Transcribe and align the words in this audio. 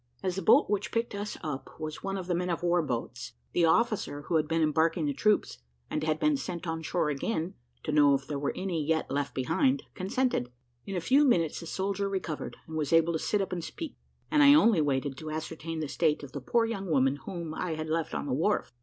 As 0.23 0.35
the 0.35 0.41
boat 0.41 0.67
which 0.67 0.91
picked 0.91 1.13
us 1.13 1.37
up 1.43 1.79
was 1.79 2.01
one 2.03 2.17
of 2.17 2.25
the 2.25 2.33
men 2.33 2.49
of 2.49 2.63
war 2.63 2.81
boats, 2.81 3.33
the 3.53 3.65
officer 3.65 4.23
who 4.23 4.37
had 4.37 4.47
been 4.47 4.63
embarking 4.63 5.05
the 5.05 5.13
troops, 5.13 5.59
and 5.91 6.03
had 6.03 6.19
been 6.19 6.35
sent 6.37 6.65
on 6.65 6.81
shore 6.81 7.11
again 7.11 7.53
to 7.83 7.91
know 7.91 8.15
if 8.15 8.25
there 8.25 8.39
were 8.39 8.51
any 8.57 8.83
yet 8.83 9.11
left 9.11 9.35
behind, 9.35 9.83
consented. 9.93 10.51
In 10.87 10.95
a 10.95 11.01
few 11.01 11.23
minutes 11.23 11.59
the 11.59 11.67
soldier 11.67 12.09
recovered, 12.09 12.57
and 12.65 12.75
was 12.75 12.91
able 12.91 13.13
to 13.13 13.19
sit 13.19 13.41
up 13.43 13.53
and 13.53 13.63
speak, 13.63 13.95
and 14.31 14.41
I 14.41 14.55
only 14.55 14.81
waited 14.81 15.17
to 15.17 15.29
ascertain 15.29 15.81
the 15.81 15.87
state 15.87 16.23
of 16.23 16.31
the 16.31 16.41
poor 16.41 16.65
young 16.65 16.87
woman 16.87 17.17
whom 17.17 17.53
I 17.53 17.75
had 17.75 17.87
left 17.87 18.15
on 18.15 18.25
the 18.25 18.33
wharf. 18.33 18.73